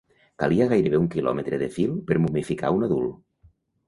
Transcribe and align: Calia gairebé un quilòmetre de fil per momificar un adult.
Calia 0.43 0.65
gairebé 0.69 1.01
un 1.01 1.09
quilòmetre 1.15 1.59
de 1.63 1.67
fil 1.75 1.93
per 2.07 2.17
momificar 2.23 2.73
un 2.79 2.87
adult. 2.89 3.21